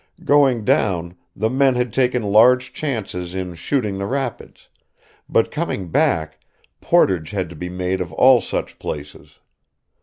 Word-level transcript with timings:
Going 0.25 0.65
down, 0.65 1.15
the 1.35 1.47
men 1.47 1.75
had 1.75 1.93
taken 1.93 2.23
large 2.23 2.73
chances 2.73 3.35
in 3.35 3.53
shooting 3.53 3.99
the 3.99 4.07
rapids; 4.07 4.67
but 5.29 5.51
coming 5.51 5.89
back, 5.89 6.39
portage 6.81 7.29
had 7.29 7.51
to 7.51 7.55
be 7.55 7.69
made 7.69 8.01
of 8.01 8.11
all 8.13 8.41
such 8.41 8.79
places. 8.79 9.37